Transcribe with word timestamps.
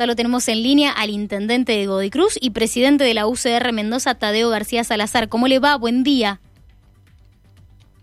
Ya 0.00 0.06
lo 0.06 0.16
tenemos 0.16 0.48
en 0.48 0.62
línea 0.62 0.92
al 0.92 1.10
intendente 1.10 1.72
de 1.72 1.84
Godoy 1.84 2.08
Cruz 2.08 2.38
y 2.40 2.52
presidente 2.52 3.04
de 3.04 3.12
la 3.12 3.26
UCR 3.26 3.70
Mendoza, 3.74 4.14
Tadeo 4.14 4.48
García 4.48 4.82
Salazar. 4.82 5.28
¿Cómo 5.28 5.46
le 5.46 5.58
va? 5.58 5.76
Buen 5.76 6.04
día. 6.04 6.40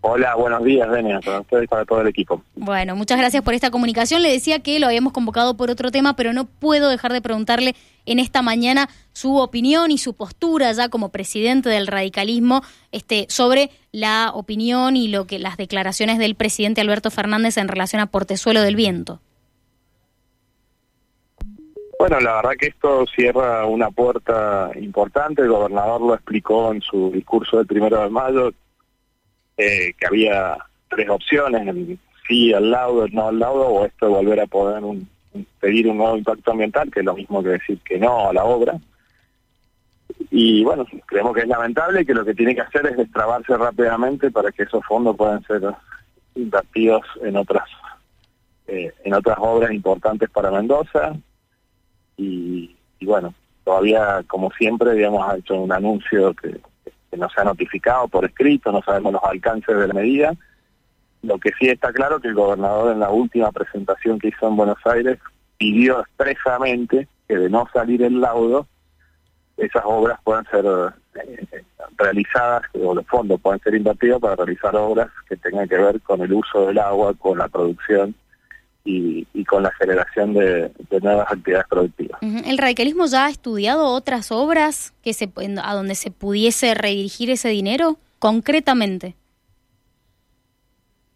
Hola, 0.01 0.35
buenos 0.35 0.63
días, 0.63 0.87
Denia, 0.91 1.19
para 1.21 1.39
ustedes 1.39 1.63
y 1.63 1.67
para 1.67 1.85
todo 1.85 2.01
el 2.01 2.07
equipo. 2.07 2.43
Bueno, 2.53 2.95
muchas 2.95 3.17
gracias 3.17 3.41
por 3.41 3.55
esta 3.55 3.71
comunicación. 3.71 4.21
Le 4.21 4.31
decía 4.31 4.59
que 4.59 4.79
lo 4.79 4.85
habíamos 4.85 5.11
convocado 5.11 5.57
por 5.57 5.71
otro 5.71 5.89
tema, 5.89 6.15
pero 6.15 6.33
no 6.33 6.45
puedo 6.45 6.87
dejar 6.89 7.13
de 7.13 7.21
preguntarle 7.21 7.73
en 8.05 8.19
esta 8.19 8.43
mañana 8.43 8.89
su 9.13 9.37
opinión 9.37 9.89
y 9.89 9.97
su 9.97 10.13
postura 10.13 10.71
ya 10.73 10.89
como 10.89 11.09
presidente 11.09 11.67
del 11.67 11.87
radicalismo 11.87 12.61
este, 12.91 13.25
sobre 13.27 13.71
la 13.91 14.33
opinión 14.35 14.95
y 14.95 15.07
lo 15.07 15.25
que 15.25 15.39
las 15.39 15.57
declaraciones 15.57 16.19
del 16.19 16.35
presidente 16.35 16.79
Alberto 16.79 17.09
Fernández 17.09 17.57
en 17.57 17.67
relación 17.67 18.03
a 18.03 18.05
Portezuelo 18.05 18.61
del 18.61 18.75
Viento. 18.75 19.19
Bueno, 21.99 22.19
la 22.19 22.35
verdad 22.35 22.51
que 22.59 22.67
esto 22.67 23.05
cierra 23.07 23.65
una 23.65 23.89
puerta 23.89 24.69
importante. 24.75 25.41
El 25.41 25.49
gobernador 25.49 25.99
lo 26.01 26.13
explicó 26.13 26.71
en 26.71 26.81
su 26.81 27.09
discurso 27.11 27.57
del 27.57 27.65
primero 27.65 28.03
de 28.03 28.09
mayo, 28.09 28.51
eh, 29.57 29.93
que 29.99 30.05
había 30.05 30.57
tres 30.89 31.09
opciones, 31.09 31.67
el 31.67 31.97
sí 32.27 32.53
al 32.53 32.69
lado, 32.69 33.05
el 33.05 33.15
no 33.15 33.29
al 33.29 33.39
lado, 33.39 33.67
o 33.67 33.85
esto 33.85 34.05
de 34.05 34.13
volver 34.13 34.39
a 34.41 34.45
poder 34.45 34.83
un, 34.83 35.09
pedir 35.59 35.87
un 35.87 35.97
nuevo 35.97 36.17
impacto 36.17 36.51
ambiental, 36.51 36.91
que 36.91 36.99
es 36.99 37.05
lo 37.05 37.15
mismo 37.15 37.41
que 37.41 37.49
decir 37.49 37.79
que 37.83 37.97
no 37.97 38.29
a 38.29 38.33
la 38.33 38.43
obra. 38.43 38.75
Y 40.29 40.63
bueno, 40.63 40.85
creemos 41.07 41.33
que 41.33 41.41
es 41.41 41.47
lamentable 41.47 42.05
que 42.05 42.13
lo 42.13 42.23
que 42.23 42.35
tiene 42.35 42.53
que 42.53 42.61
hacer 42.61 42.85
es 42.85 42.97
destrabarse 42.97 43.57
rápidamente 43.57 44.29
para 44.29 44.51
que 44.51 44.63
esos 44.63 44.85
fondos 44.85 45.17
puedan 45.17 45.43
ser 45.45 45.63
invertidos 46.35 47.01
en 47.23 47.37
otras 47.37 47.67
eh, 48.67 48.93
en 49.03 49.13
otras 49.13 49.37
obras 49.39 49.71
importantes 49.71 50.29
para 50.29 50.51
Mendoza 50.51 51.15
y, 52.17 52.75
bueno, 53.01 53.33
todavía 53.63 54.23
como 54.27 54.51
siempre, 54.51 54.93
digamos, 54.93 55.27
ha 55.27 55.37
hecho 55.37 55.55
un 55.55 55.71
anuncio 55.71 56.33
que, 56.33 56.59
no 57.15 57.29
se 57.29 57.41
ha 57.41 57.45
notificado 57.45 58.07
por 58.07 58.25
escrito, 58.25 58.71
no 58.71 58.81
sabemos 58.83 59.13
los 59.13 59.23
alcances 59.23 59.75
de 59.75 59.87
la 59.87 59.93
medida. 59.93 60.33
Lo 61.23 61.39
que 61.39 61.51
sí 61.59 61.67
está 61.67 61.91
claro 61.91 62.19
que 62.19 62.27
el 62.27 62.35
gobernador 62.35 62.93
en 62.93 62.99
la 62.99 63.09
última 63.09 63.51
presentación 63.51 64.19
que 64.19 64.27
hizo 64.27 64.47
en 64.47 64.55
Buenos 64.55 64.77
Aires 64.85 65.17
pidió 65.57 66.01
expresamente 66.01 67.07
que 67.27 67.37
de 67.37 67.49
no 67.49 67.67
salir 67.73 68.03
el 68.03 68.21
laudo, 68.21 68.67
esas 69.57 69.81
obras 69.85 70.19
puedan 70.23 70.45
ser 70.45 70.65
eh, 71.15 71.63
realizadas, 71.97 72.63
o 72.73 72.93
los 72.93 73.05
fondos 73.07 73.41
puedan 73.41 73.59
ser 73.61 73.73
invertidos 73.73 74.21
para 74.21 74.35
realizar 74.35 74.75
obras 74.75 75.09
que 75.27 75.37
tengan 75.37 75.67
que 75.67 75.77
ver 75.77 75.99
con 76.01 76.21
el 76.21 76.31
uso 76.31 76.67
del 76.67 76.77
agua, 76.77 77.15
con 77.15 77.39
la 77.39 77.47
producción 77.47 78.13
y, 78.87 79.45
con 79.45 79.63
la 79.63 79.71
generación 79.73 80.33
de, 80.33 80.71
nuevas 81.01 81.31
actividades 81.31 81.67
productivas. 81.67 82.21
¿El 82.21 82.57
radicalismo 82.57 83.05
ya 83.05 83.25
ha 83.25 83.29
estudiado 83.29 83.87
otras 83.87 84.31
obras 84.31 84.93
que 85.03 85.13
se, 85.13 85.29
a 85.61 85.73
donde 85.73 85.95
se 85.95 86.11
pudiese 86.11 86.73
redirigir 86.73 87.29
ese 87.29 87.49
dinero 87.49 87.97
concretamente? 88.19 89.15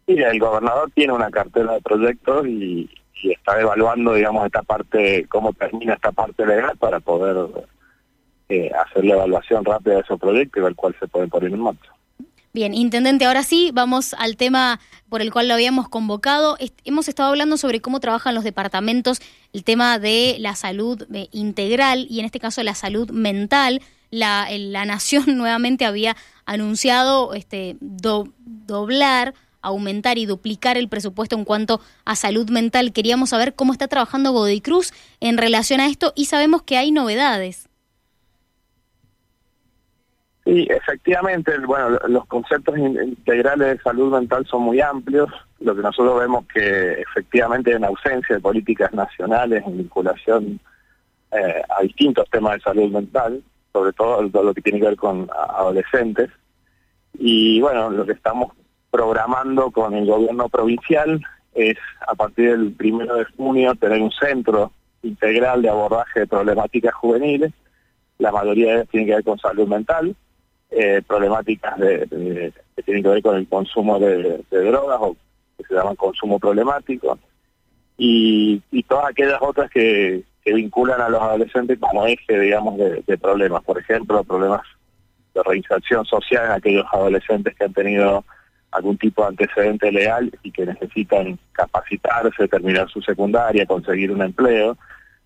Sí, 0.06 0.14
el 0.14 0.38
gobernador 0.38 0.90
tiene 0.94 1.12
una 1.12 1.30
cartera 1.30 1.72
de 1.74 1.80
proyectos 1.80 2.46
y, 2.46 2.90
está 3.22 3.60
evaluando, 3.60 4.14
digamos, 4.14 4.44
esta 4.46 4.62
parte, 4.62 5.26
cómo 5.28 5.52
termina 5.52 5.94
esta 5.94 6.10
parte 6.10 6.44
legal 6.44 6.76
para 6.76 6.98
poder 6.98 7.36
eh, 8.48 8.68
hacer 8.84 9.04
la 9.04 9.14
evaluación 9.14 9.64
rápida 9.64 9.94
de 9.94 10.00
esos 10.00 10.18
proyectos 10.18 10.60
y 10.60 10.64
ver 10.64 10.74
cuál 10.74 10.96
se 10.98 11.06
puede 11.06 11.28
poner 11.28 11.52
en 11.52 11.60
marcha. 11.60 11.92
Bien, 12.54 12.74
intendente, 12.74 13.24
ahora 13.24 13.44
sí, 13.44 13.70
vamos 13.72 14.12
al 14.18 14.36
tema 14.36 14.78
por 15.08 15.22
el 15.22 15.32
cual 15.32 15.48
lo 15.48 15.54
habíamos 15.54 15.88
convocado. 15.88 16.58
hemos 16.84 17.08
estado 17.08 17.30
hablando 17.30 17.56
sobre 17.56 17.80
cómo 17.80 17.98
trabajan 17.98 18.34
los 18.34 18.44
departamentos, 18.44 19.22
el 19.54 19.64
tema 19.64 19.98
de 19.98 20.36
la 20.38 20.54
salud 20.54 21.06
eh, 21.14 21.28
integral 21.32 22.06
y 22.10 22.20
en 22.20 22.26
este 22.26 22.40
caso 22.40 22.62
la 22.62 22.74
salud 22.74 23.10
mental. 23.10 23.80
La, 24.10 24.48
la 24.50 24.84
Nación 24.84 25.24
nuevamente 25.38 25.86
había 25.86 26.14
anunciado 26.44 27.32
este, 27.32 27.78
doblar, 27.80 29.32
aumentar 29.62 30.18
y 30.18 30.26
duplicar 30.26 30.76
el 30.76 30.90
presupuesto 30.90 31.36
en 31.36 31.46
cuanto 31.46 31.80
a 32.04 32.16
salud 32.16 32.50
mental. 32.50 32.92
Queríamos 32.92 33.30
saber 33.30 33.54
cómo 33.54 33.72
está 33.72 33.88
trabajando 33.88 34.32
Godoy 34.32 34.60
Cruz 34.60 34.92
en 35.20 35.38
relación 35.38 35.80
a 35.80 35.86
esto 35.86 36.12
y 36.14 36.26
sabemos 36.26 36.64
que 36.64 36.76
hay 36.76 36.90
novedades. 36.90 37.70
Sí, 40.44 40.66
efectivamente, 40.68 41.56
bueno, 41.58 41.98
los 42.08 42.26
conceptos 42.26 42.76
integrales 42.76 43.76
de 43.76 43.82
salud 43.82 44.12
mental 44.12 44.44
son 44.46 44.62
muy 44.62 44.80
amplios. 44.80 45.30
Lo 45.60 45.74
que 45.76 45.82
nosotros 45.82 46.18
vemos 46.18 46.46
que 46.52 47.00
efectivamente 47.00 47.76
una 47.76 47.86
ausencia 47.86 48.34
de 48.34 48.42
políticas 48.42 48.92
nacionales 48.92 49.62
en 49.64 49.78
vinculación 49.78 50.60
eh, 51.30 51.62
a 51.68 51.82
distintos 51.82 52.28
temas 52.28 52.54
de 52.54 52.60
salud 52.60 52.90
mental, 52.90 53.40
sobre 53.72 53.92
todo 53.92 54.28
todo 54.30 54.42
lo 54.42 54.52
que 54.52 54.62
tiene 54.62 54.80
que 54.80 54.86
ver 54.86 54.96
con 54.96 55.30
adolescentes. 55.32 56.28
Y 57.14 57.60
bueno, 57.60 57.90
lo 57.90 58.04
que 58.04 58.12
estamos 58.12 58.52
programando 58.90 59.70
con 59.70 59.94
el 59.94 60.06
gobierno 60.06 60.48
provincial 60.48 61.24
es 61.54 61.78
a 62.08 62.16
partir 62.16 62.50
del 62.50 62.72
primero 62.72 63.14
de 63.14 63.26
junio 63.36 63.76
tener 63.76 64.02
un 64.02 64.10
centro 64.10 64.72
integral 65.02 65.62
de 65.62 65.68
abordaje 65.68 66.20
de 66.20 66.26
problemáticas 66.26 66.94
juveniles. 66.94 67.52
La 68.18 68.32
mayoría 68.32 68.66
de 68.66 68.74
ellas 68.74 68.88
tienen 68.90 69.06
que 69.06 69.14
ver 69.14 69.24
con 69.24 69.38
salud 69.38 69.68
mental 69.68 70.16
eh, 70.74 71.02
problemáticas 71.06 71.78
de, 71.78 72.52
que 72.74 72.82
tienen 72.82 73.02
que 73.02 73.08
ver 73.10 73.22
con 73.22 73.36
el 73.36 73.46
consumo 73.46 73.98
de, 73.98 74.42
drogas 74.50 74.98
o 75.00 75.16
que 75.58 75.64
se 75.64 75.74
llaman 75.74 75.96
consumo 75.96 76.38
problemático 76.38 77.18
y, 77.98 78.62
todas 78.88 79.10
aquellas 79.10 79.38
otras 79.40 79.70
que, 79.70 80.24
vinculan 80.44 81.00
a 81.00 81.08
los 81.08 81.20
adolescentes 81.20 81.78
como 81.78 82.06
eje, 82.06 82.40
digamos, 82.40 82.76
de, 82.78 83.18
problemas. 83.18 83.62
Por 83.62 83.78
ejemplo, 83.78 84.24
problemas 84.24 84.62
de 85.34 85.42
reinserción 85.42 86.04
social 86.04 86.46
en 86.46 86.52
aquellos 86.52 86.86
adolescentes 86.90 87.54
que 87.54 87.64
han 87.64 87.72
tenido 87.72 88.24
algún 88.72 88.96
tipo 88.96 89.22
de 89.22 89.28
antecedente 89.28 89.92
legal 89.92 90.32
y 90.42 90.50
que 90.50 90.66
necesitan 90.66 91.38
capacitarse, 91.52 92.48
terminar 92.48 92.88
su 92.88 93.02
secundaria, 93.02 93.66
conseguir 93.66 94.10
un 94.10 94.22
empleo. 94.22 94.76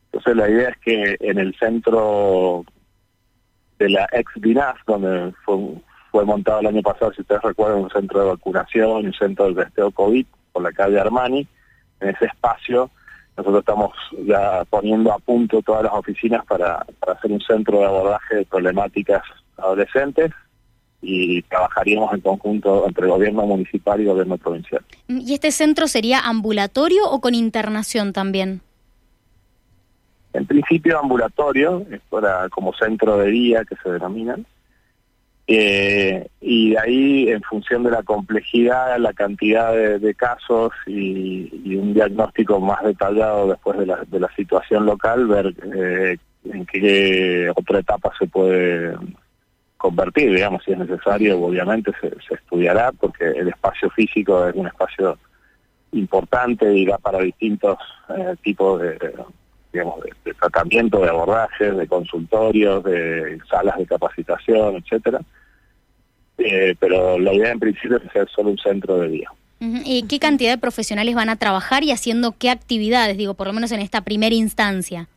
Entonces 0.06 0.36
la 0.36 0.50
idea 0.50 0.68
es 0.70 0.76
que 0.78 1.16
en 1.20 1.38
el 1.38 1.54
centro 1.54 2.64
de 3.78 3.90
la 3.90 4.08
ex 4.12 4.32
DINAS, 4.36 4.76
donde 4.86 5.32
fue, 5.44 6.24
montado 6.24 6.60
el 6.60 6.68
año 6.68 6.82
pasado, 6.82 7.12
si 7.12 7.20
ustedes 7.20 7.42
recuerdan, 7.42 7.84
un 7.84 7.90
centro 7.90 8.20
de 8.20 8.26
vacunación, 8.26 9.06
un 9.06 9.12
centro 9.12 9.52
de 9.52 9.64
testeo 9.64 9.90
COVID 9.90 10.24
por 10.52 10.62
la 10.62 10.72
calle 10.72 10.98
Armani. 10.98 11.46
En 12.00 12.08
ese 12.08 12.26
espacio 12.26 12.90
nosotros 13.36 13.60
estamos 13.60 13.90
ya 14.24 14.64
poniendo 14.70 15.12
a 15.12 15.18
punto 15.18 15.60
todas 15.60 15.82
las 15.82 15.92
oficinas 15.92 16.44
para, 16.46 16.86
hacer 17.06 17.30
un 17.30 17.40
centro 17.40 17.80
de 17.80 17.84
abordaje 17.84 18.36
de 18.36 18.44
problemáticas 18.46 19.22
adolescentes 19.58 20.32
y 21.02 21.42
trabajaríamos 21.42 22.14
en 22.14 22.20
conjunto 22.20 22.86
entre 22.86 23.06
gobierno 23.06 23.44
municipal 23.44 24.00
y 24.00 24.06
gobierno 24.06 24.38
provincial. 24.38 24.82
¿Y 25.08 25.34
este 25.34 25.50
centro 25.50 25.86
sería 25.86 26.20
ambulatorio 26.20 27.04
o 27.10 27.20
con 27.20 27.34
internación 27.34 28.14
también? 28.14 28.62
En 30.36 30.46
principio 30.46 30.98
ambulatorio, 30.98 31.84
es 31.90 32.00
para, 32.10 32.48
como 32.50 32.72
centro 32.74 33.16
de 33.18 33.30
día 33.30 33.64
que 33.64 33.76
se 33.76 33.90
denominan, 33.90 34.44
eh, 35.48 36.28
y 36.40 36.76
ahí, 36.76 37.28
en 37.28 37.40
función 37.42 37.84
de 37.84 37.92
la 37.92 38.02
complejidad, 38.02 38.98
la 38.98 39.12
cantidad 39.12 39.72
de, 39.72 40.14
casos 40.14 40.72
y, 40.86 41.76
un 41.76 41.94
diagnóstico 41.94 42.58
más 42.60 42.82
detallado 42.82 43.48
después 43.48 43.78
de 43.78 43.86
la, 43.86 44.04
de 44.06 44.20
la 44.20 44.34
situación 44.34 44.86
local, 44.86 45.26
ver 45.26 45.54
eh, 45.74 46.16
en 46.52 46.66
qué 46.66 47.50
otra 47.54 47.78
etapa 47.78 48.12
se 48.18 48.26
puede 48.26 48.94
convertir, 49.76 50.32
digamos, 50.32 50.64
si 50.64 50.72
es 50.72 50.78
necesario, 50.78 51.40
obviamente 51.40 51.92
se, 52.00 52.34
estudiará, 52.34 52.92
porque 52.92 53.24
el 53.24 53.48
espacio 53.48 53.88
físico 53.90 54.48
es 54.48 54.54
un 54.54 54.66
espacio 54.66 55.16
importante 55.92 56.72
y 56.74 56.84
da 56.86 56.98
para 56.98 57.20
distintos 57.20 57.78
eh, 58.08 58.34
tipos 58.42 58.80
de 58.80 58.98
digamos, 59.76 60.00
de, 60.24 60.34
tratamiento, 60.34 61.00
de 61.00 61.10
abordajes, 61.10 61.76
de 61.76 61.86
consultorios, 61.86 62.82
de 62.84 63.38
salas 63.48 63.76
de 63.76 63.86
capacitación, 63.86 64.76
etcétera. 64.76 65.20
Eh, 66.38 66.74
pero 66.80 67.18
la 67.18 67.34
idea 67.34 67.52
en 67.52 67.60
principio 67.60 67.98
es 67.98 68.12
ser 68.12 68.28
solo 68.30 68.50
un 68.50 68.58
centro 68.58 68.98
de 68.98 69.08
día. 69.08 69.30
¿Y 69.58 70.06
qué 70.06 70.18
cantidad 70.18 70.50
de 70.50 70.58
profesionales 70.58 71.14
van 71.14 71.28
a 71.28 71.36
trabajar 71.36 71.82
y 71.82 71.90
haciendo 71.90 72.34
qué 72.38 72.50
actividades, 72.50 73.16
digo, 73.16 73.34
por 73.34 73.46
lo 73.46 73.52
menos 73.52 73.72
en 73.72 73.80
esta 73.80 74.02
primera 74.02 74.34
instancia? 74.34 75.08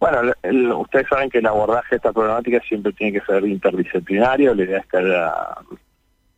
Bueno, 0.00 0.32
ustedes 0.78 1.06
saben 1.08 1.30
que 1.30 1.38
el 1.38 1.46
abordaje 1.46 1.88
de 1.90 1.96
esta 1.96 2.12
problemática 2.12 2.60
siempre 2.68 2.92
tiene 2.92 3.18
que 3.18 3.26
ser 3.26 3.44
interdisciplinario. 3.44 4.54
La 4.54 4.64
idea 4.64 4.78
es 4.78 4.86
que 4.86 4.98
haya, 4.98 5.34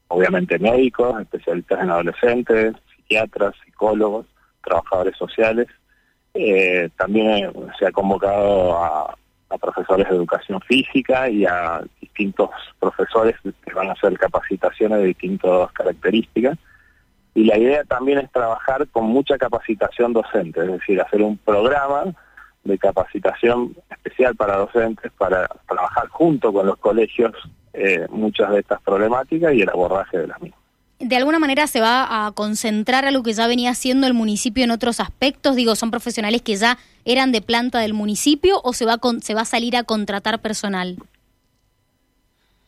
obviamente, 0.08 0.58
médicos, 0.58 1.20
especialistas 1.20 1.82
en 1.82 1.90
adolescentes, 1.90 2.74
psiquiatras, 2.96 3.54
psicólogos, 3.64 4.26
trabajadores 4.62 5.16
sociales, 5.16 5.66
eh, 6.34 6.88
también 6.96 7.52
se 7.78 7.86
ha 7.86 7.92
convocado 7.92 8.76
a, 8.76 9.16
profesores 9.60 10.08
de 10.08 10.14
educación 10.14 10.60
física 10.60 11.28
y 11.28 11.44
a 11.44 11.82
distintos 12.00 12.50
profesores 12.78 13.34
que 13.42 13.74
van 13.74 13.88
a 13.88 13.92
hacer 13.92 14.16
capacitaciones 14.16 14.98
de 14.98 15.06
distintas 15.06 15.72
características. 15.72 16.56
y 17.34 17.44
la 17.44 17.58
idea 17.58 17.82
también 17.82 18.18
es 18.18 18.30
trabajar 18.30 18.86
con 18.88 19.06
mucha 19.06 19.36
capacitación 19.38 20.12
docente, 20.12 20.60
es 20.60 20.68
decir, 20.68 21.00
hacer 21.00 21.22
un 21.22 21.36
programa 21.36 22.14
de 22.62 22.78
capacitación 22.78 23.74
especial 23.90 24.36
para 24.36 24.56
docentes 24.56 25.10
para 25.18 25.48
trabajar 25.66 26.06
junto 26.08 26.52
con 26.52 26.66
los 26.66 26.76
colegios 26.76 27.32
eh, 27.72 28.06
muchas 28.10 28.50
de 28.50 28.60
estas 28.60 28.80
problemáticas 28.82 29.52
y 29.54 29.62
el 29.62 29.68
abordaje 29.68 30.18
de 30.18 30.26
las 30.28 30.40
mismas. 30.40 30.59
¿De 31.00 31.16
alguna 31.16 31.38
manera 31.38 31.66
se 31.66 31.80
va 31.80 32.26
a 32.26 32.32
concentrar 32.32 33.06
a 33.06 33.10
lo 33.10 33.22
que 33.22 33.32
ya 33.32 33.46
venía 33.46 33.70
haciendo 33.70 34.06
el 34.06 34.12
municipio 34.12 34.64
en 34.64 34.70
otros 34.70 35.00
aspectos? 35.00 35.56
Digo, 35.56 35.74
¿son 35.74 35.90
profesionales 35.90 36.42
que 36.42 36.56
ya 36.56 36.76
eran 37.06 37.32
de 37.32 37.40
planta 37.40 37.78
del 37.78 37.94
municipio 37.94 38.60
o 38.62 38.74
se 38.74 38.84
va 38.84 38.94
a, 38.94 39.20
se 39.22 39.32
va 39.32 39.40
a 39.40 39.46
salir 39.46 39.78
a 39.78 39.84
contratar 39.84 40.40
personal? 40.40 40.98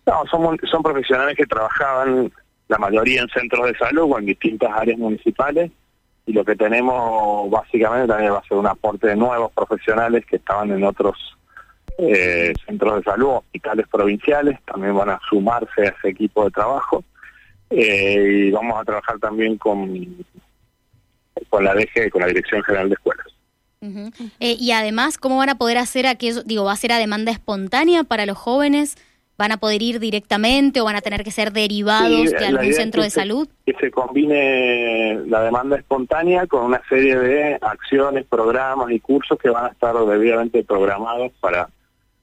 No, 0.06 0.25
son, 0.31 0.58
son 0.64 0.82
profesionales 0.82 1.37
que 1.37 1.44
trabajaban 1.44 2.32
la 2.69 2.79
mayoría 2.79 3.20
en 3.20 3.29
centros 3.29 3.67
de 3.67 3.76
salud 3.76 4.11
o 4.11 4.19
en 4.19 4.25
distintas 4.25 4.70
áreas 4.73 4.99
municipales 4.99 5.70
y 6.25 6.32
lo 6.32 6.43
que 6.43 6.56
tenemos 6.56 7.50
básicamente 7.50 8.08
también 8.08 8.32
va 8.32 8.38
a 8.38 8.49
ser 8.49 8.56
un 8.56 8.67
aporte 8.67 9.08
de 9.08 9.17
nuevos 9.17 9.52
profesionales 9.52 10.25
que 10.25 10.37
estaban 10.37 10.70
en 10.70 10.82
otros 10.84 11.37
eh, 11.99 12.55
centros 12.64 12.96
de 12.96 13.02
salud, 13.02 13.29
hospitales 13.29 13.87
provinciales, 13.88 14.58
también 14.64 14.96
van 14.96 15.11
a 15.11 15.20
sumarse 15.29 15.82
a 15.82 15.90
ese 15.90 16.08
equipo 16.08 16.44
de 16.44 16.50
trabajo 16.50 17.05
eh, 17.75 18.47
y 18.47 18.51
vamos 18.51 18.81
a 18.81 18.85
trabajar 18.85 19.19
también 19.19 19.57
con, 19.59 20.25
con 21.49 21.65
la 21.65 21.75
DG, 21.75 22.11
con 22.11 22.23
la 22.23 22.29
Dirección 22.29 22.63
General 22.63 22.89
de 22.89 22.95
Escuelas. 22.95 23.27
Eh, 24.39 24.57
y 24.61 24.71
además, 24.71 25.19
¿cómo 25.19 25.39
van 25.39 25.49
a 25.49 25.57
poder 25.57 25.79
hacer 25.79 26.07
aquello? 26.07 26.43
Digo, 26.45 26.65
¿va 26.65 26.73
a 26.73 26.77
ser 26.77 26.93
a 26.93 26.99
demanda 26.99 27.33
espontánea 27.33 28.05
para 28.05 28.27
los 28.27 28.39
jóvenes? 28.39 28.97
¿Van 29.37 29.51
a 29.51 29.57
poder 29.57 29.83
ir 29.83 29.99
directamente 29.99 30.81
o 30.81 30.85
van 30.85 30.95
a 30.95 31.01
tener 31.01 31.25
que 31.25 31.33
ser 31.33 31.53
derivados 31.53 32.31
de 32.31 32.47
algún 32.47 32.73
centro 32.75 33.03
de 33.03 33.11
salud? 33.11 33.49
Que 33.67 33.75
se 33.81 33.91
combine 33.91 35.19
la 35.27 35.43
demanda 35.43 35.77
espontánea 35.77 36.47
con 36.47 36.65
una 36.65 36.81
serie 36.89 37.19
de 37.19 37.59
acciones, 37.61 38.25
programas 38.27 38.93
y 38.93 39.01
cursos 39.01 39.37
que 39.39 39.51
van 39.51 39.65
a 39.65 39.69
estar 39.69 39.97
debidamente 40.07 40.63
programados 40.63 41.33
para 41.41 41.69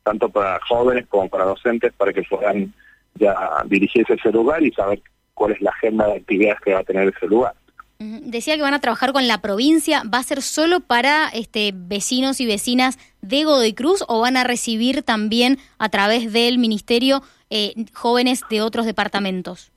tanto 0.03 0.29
para 0.29 0.59
jóvenes 0.61 1.07
como 1.07 1.27
para 1.27 1.43
docentes 1.43 1.91
para 1.93 2.13
que 2.13 2.23
puedan 2.23 2.73
ya 3.15 3.35
dirigirse 3.65 4.13
a 4.13 4.15
ese 4.15 4.31
lugar 4.31 4.63
y 4.63 4.71
saber 4.71 5.01
cuál 5.39 5.53
es 5.53 5.61
la 5.61 5.71
agenda 5.71 6.05
de 6.05 6.17
actividades 6.17 6.59
que 6.59 6.73
va 6.73 6.81
a 6.81 6.83
tener 6.83 7.07
ese 7.07 7.25
lugar. 7.25 7.53
Decía 7.99 8.55
que 8.55 8.61
van 8.61 8.73
a 8.73 8.79
trabajar 8.79 9.13
con 9.13 9.27
la 9.27 9.39
provincia. 9.41 10.03
¿Va 10.03 10.19
a 10.19 10.23
ser 10.23 10.41
solo 10.41 10.81
para 10.81 11.29
este, 11.29 11.71
vecinos 11.73 12.39
y 12.39 12.45
vecinas 12.45 12.97
de 13.21 13.43
Godoy 13.45 13.73
Cruz 13.73 14.03
o 14.07 14.21
van 14.21 14.37
a 14.37 14.43
recibir 14.43 15.03
también 15.03 15.57
a 15.79 15.89
través 15.89 16.31
del 16.31 16.57
ministerio 16.59 17.21
eh, 17.49 17.73
jóvenes 17.93 18.43
de 18.49 18.61
otros 18.61 18.85
departamentos? 18.85 19.71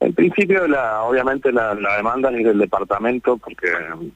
En 0.00 0.12
principio, 0.12 0.66
la, 0.68 1.02
obviamente 1.02 1.50
la, 1.52 1.74
demanda 1.74 2.30
es 2.30 2.44
del 2.44 2.58
departamento 2.58 3.36
porque 3.36 3.68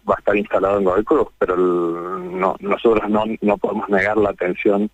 va 0.08 0.14
a 0.14 0.18
estar 0.18 0.36
instalado 0.36 0.78
en 0.78 0.84
Godoy 0.84 1.04
Cruz, 1.04 1.28
pero 1.38 1.56
no, 1.56 2.56
nosotros 2.60 3.08
no, 3.08 3.24
no 3.40 3.58
podemos 3.58 3.88
negar 3.88 4.16
la 4.16 4.30
atención 4.30 4.90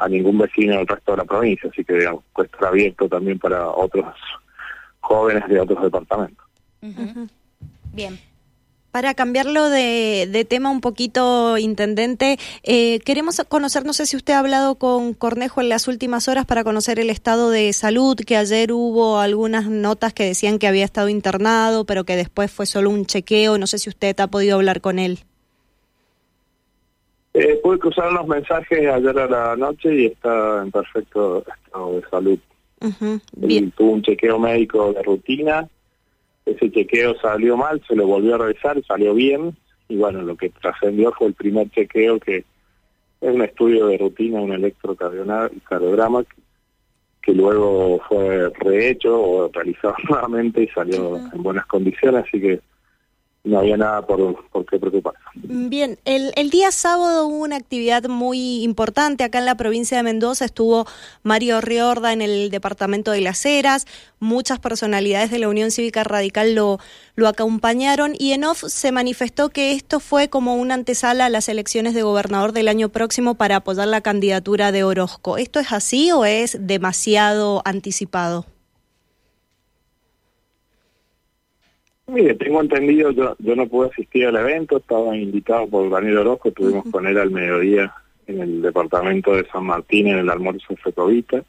a 0.00 0.08
ningún 0.08 0.38
vecino 0.38 0.76
del 0.76 0.86
resto 0.86 1.12
de 1.12 1.18
la 1.18 1.24
provincia, 1.24 1.68
así 1.70 1.84
que 1.84 1.94
digamos, 1.94 2.24
puede 2.32 2.46
estar 2.46 2.66
abierto 2.66 3.08
también 3.08 3.38
para 3.38 3.68
otros 3.68 4.14
jóvenes 5.00 5.46
de 5.48 5.60
otros 5.60 5.82
departamentos. 5.82 6.46
Bien. 7.92 8.18
Para 8.90 9.14
cambiarlo 9.14 9.70
de, 9.70 10.46
tema 10.48 10.68
un 10.70 10.80
poquito, 10.80 11.58
intendente, 11.58 12.38
eh, 12.64 12.98
queremos 13.00 13.40
conocer, 13.48 13.84
no 13.84 13.92
sé 13.92 14.04
si 14.04 14.16
usted 14.16 14.34
ha 14.34 14.40
hablado 14.40 14.74
con 14.76 15.14
Cornejo 15.14 15.60
en 15.60 15.68
las 15.68 15.86
últimas 15.86 16.26
horas 16.26 16.44
para 16.44 16.64
conocer 16.64 16.98
el 16.98 17.08
estado 17.08 17.50
de 17.50 17.72
salud, 17.72 18.16
que 18.16 18.36
ayer 18.36 18.72
hubo 18.72 19.20
algunas 19.20 19.66
notas 19.68 20.12
que 20.12 20.24
decían 20.24 20.58
que 20.58 20.66
había 20.66 20.84
estado 20.84 21.08
internado, 21.08 21.84
pero 21.84 22.02
que 22.02 22.16
después 22.16 22.50
fue 22.50 22.66
solo 22.66 22.90
un 22.90 23.06
chequeo, 23.06 23.58
no 23.58 23.68
sé 23.68 23.78
si 23.78 23.88
usted 23.88 24.18
ha 24.18 24.26
podido 24.26 24.56
hablar 24.56 24.80
con 24.80 24.98
él. 24.98 25.20
Eh, 27.32 27.60
pude 27.62 27.78
cruzar 27.78 28.10
unos 28.10 28.26
mensajes 28.26 28.88
ayer 28.88 29.18
a 29.18 29.28
la 29.28 29.56
noche 29.56 29.94
y 29.94 30.06
está 30.06 30.62
en 30.62 30.70
perfecto 30.70 31.44
estado 31.64 31.94
de 31.94 32.08
salud. 32.08 32.38
Bien. 33.36 33.70
Tuvo 33.72 33.92
un 33.92 34.02
chequeo 34.02 34.38
médico 34.38 34.92
de 34.92 35.02
rutina 35.02 35.68
ese 36.50 36.70
chequeo 36.70 37.14
salió 37.20 37.56
mal, 37.56 37.82
se 37.86 37.94
lo 37.94 38.06
volvió 38.06 38.34
a 38.34 38.38
revisar, 38.38 38.82
salió 38.84 39.14
bien, 39.14 39.56
y 39.88 39.96
bueno, 39.96 40.22
lo 40.22 40.36
que 40.36 40.50
trascendió 40.50 41.12
fue 41.12 41.28
el 41.28 41.34
primer 41.34 41.70
chequeo 41.70 42.18
que 42.18 42.38
es 43.20 43.34
un 43.34 43.42
estudio 43.42 43.86
de 43.86 43.98
rutina, 43.98 44.40
un 44.40 44.52
electrocardiograma, 44.52 46.24
que 47.22 47.32
luego 47.32 48.00
fue 48.08 48.48
rehecho 48.60 49.20
o 49.20 49.50
realizado 49.52 49.94
nuevamente 50.08 50.62
y 50.62 50.68
salió 50.68 51.16
en 51.16 51.42
buenas 51.42 51.66
condiciones, 51.66 52.24
así 52.26 52.40
que 52.40 52.60
no 53.42 53.58
había 53.58 53.76
nada 53.76 54.06
por, 54.06 54.48
por 54.50 54.66
qué 54.66 54.78
preocuparse. 54.78 55.20
Bien, 55.34 55.98
el, 56.04 56.32
el, 56.36 56.50
día 56.50 56.70
sábado 56.70 57.26
hubo 57.26 57.38
una 57.38 57.56
actividad 57.56 58.04
muy 58.04 58.62
importante 58.62 59.24
acá 59.24 59.38
en 59.38 59.46
la 59.46 59.54
provincia 59.54 59.96
de 59.96 60.02
Mendoza. 60.02 60.44
Estuvo 60.44 60.86
Mario 61.22 61.60
Riorda 61.62 62.12
en 62.12 62.20
el 62.20 62.50
departamento 62.50 63.12
de 63.12 63.22
Las 63.22 63.44
Heras. 63.46 63.86
Muchas 64.18 64.58
personalidades 64.58 65.30
de 65.30 65.38
la 65.38 65.48
Unión 65.48 65.70
Cívica 65.70 66.04
Radical 66.04 66.54
lo, 66.54 66.78
lo 67.14 67.28
acompañaron 67.28 68.12
y 68.18 68.32
en 68.32 68.44
off 68.44 68.64
se 68.66 68.92
manifestó 68.92 69.48
que 69.48 69.72
esto 69.72 70.00
fue 70.00 70.28
como 70.28 70.56
una 70.56 70.74
antesala 70.74 71.26
a 71.26 71.30
las 71.30 71.48
elecciones 71.48 71.94
de 71.94 72.02
gobernador 72.02 72.52
del 72.52 72.68
año 72.68 72.90
próximo 72.90 73.36
para 73.36 73.56
apoyar 73.56 73.88
la 73.88 74.02
candidatura 74.02 74.70
de 74.70 74.84
Orozco. 74.84 75.38
¿Esto 75.38 75.60
es 75.60 75.72
así 75.72 76.12
o 76.12 76.26
es 76.26 76.58
demasiado 76.60 77.62
anticipado? 77.64 78.44
Mire, 82.10 82.34
tengo 82.34 82.60
entendido, 82.60 83.12
yo, 83.12 83.36
yo 83.38 83.54
no 83.54 83.68
pude 83.68 83.88
asistir 83.88 84.26
al 84.26 84.36
evento, 84.36 84.78
estaba 84.78 85.16
invitado 85.16 85.68
por 85.68 85.88
Daniel 85.88 86.18
Orozco, 86.18 86.48
estuvimos 86.48 86.84
con 86.90 87.06
él 87.06 87.16
al 87.18 87.30
mediodía 87.30 87.94
en 88.26 88.40
el 88.40 88.62
departamento 88.62 89.34
de 89.34 89.46
San 89.48 89.64
Martín 89.64 90.08
en 90.08 90.18
el 90.18 90.30
almuerzo 90.30 90.74
Fecovita. 90.82 91.44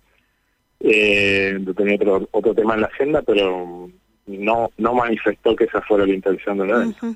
Eh, 0.80 1.60
tenía 1.76 1.96
otro, 1.96 2.28
otro 2.32 2.54
tema 2.54 2.76
en 2.76 2.82
la 2.82 2.88
agenda, 2.88 3.22
pero 3.24 3.90
no, 4.28 4.72
no 4.78 4.94
manifestó 4.94 5.56
que 5.56 5.66
esa 5.66 5.82
fuera 5.82 6.06
la 6.06 6.14
intención 6.14 6.58
del 6.58 6.70
evento. 6.70 7.16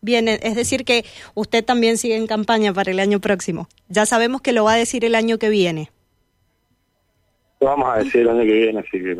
Bien, 0.00 0.28
es 0.28 0.54
decir 0.54 0.84
que 0.84 1.04
usted 1.34 1.64
también 1.64 1.98
sigue 1.98 2.16
en 2.16 2.28
campaña 2.28 2.72
para 2.72 2.92
el 2.92 3.00
año 3.00 3.18
próximo. 3.20 3.68
Ya 3.88 4.06
sabemos 4.06 4.40
que 4.40 4.52
lo 4.52 4.64
va 4.64 4.74
a 4.74 4.76
decir 4.76 5.04
el 5.04 5.16
año 5.16 5.38
que 5.38 5.48
viene. 5.48 5.90
Lo 7.60 7.66
vamos 7.66 7.88
a 7.92 7.98
decir 7.98 8.20
el 8.20 8.28
año 8.28 8.42
que 8.42 8.52
viene, 8.52 8.78
así 8.78 9.02
que... 9.02 9.16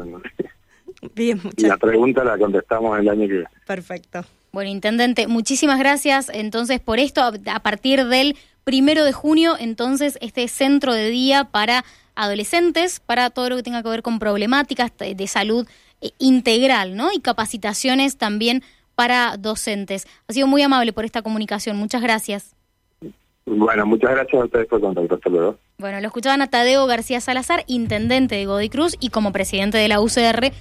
Bien, 1.19 1.41
La 1.57 1.77
pregunta 1.77 2.23
la 2.23 2.39
contestamos 2.39 2.99
el 2.99 3.09
año 3.09 3.23
que 3.23 3.33
viene. 3.33 3.49
Perfecto. 3.67 4.25
Bueno, 4.53 4.71
intendente, 4.71 5.27
muchísimas 5.27 5.79
gracias 5.79 6.31
entonces 6.33 6.79
por 6.81 7.01
esto. 7.01 7.21
A 7.23 7.61
partir 7.61 8.07
del 8.07 8.37
primero 8.63 9.05
de 9.05 9.13
junio, 9.13 9.57
entonces, 9.59 10.17
este 10.21 10.47
centro 10.47 10.95
de 10.95 11.11
día 11.11 11.45
para 11.45 11.85
adolescentes, 12.15 13.01
para 13.01 13.31
todo 13.31 13.51
lo 13.51 13.57
que 13.57 13.63
tenga 13.63 13.83
que 13.83 13.89
ver 13.89 14.03
con 14.03 14.19
problemáticas 14.19 14.93
de 14.97 15.27
salud 15.27 15.67
eh, 16.01 16.11
integral, 16.19 16.97
¿no? 16.97 17.13
Y 17.13 17.21
capacitaciones 17.21 18.17
también 18.17 18.63
para 18.95 19.37
docentes. 19.37 20.07
Ha 20.29 20.33
sido 20.33 20.47
muy 20.47 20.63
amable 20.63 20.93
por 20.93 21.05
esta 21.05 21.23
comunicación. 21.23 21.77
Muchas 21.77 22.01
gracias. 22.03 22.55
Bueno, 23.45 23.87
muchas 23.87 24.11
gracias 24.11 24.41
a 24.41 24.45
ustedes 24.45 24.67
por 24.67 24.81
contacto. 24.81 25.15
Hasta 25.15 25.31
luego. 25.31 25.59
Bueno, 25.79 26.01
lo 26.01 26.07
escuchaban 26.07 26.43
a 26.43 26.49
Tadeo 26.49 26.87
García 26.87 27.21
Salazar, 27.21 27.65
intendente 27.67 28.35
de 28.35 28.47
Godoy 28.47 28.69
Cruz 28.69 28.97
y 29.01 29.11
como 29.11 29.33
presidente 29.33 29.79
de 29.79 29.89
la 29.89 30.01
UCR 30.01 30.53